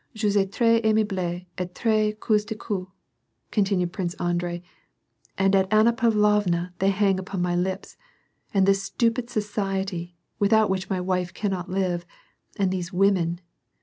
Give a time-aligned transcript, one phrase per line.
[0.15, 2.87] Je 8uis tres aimable et tres caustiqtiey"
[3.51, 4.63] continued Prince Andrei,
[5.37, 7.97] "and at Anna Pavlovna's they hang upon my lips.
[8.51, 12.07] And this stupid society, without which my wife cannot live,
[12.57, 13.41] and these women.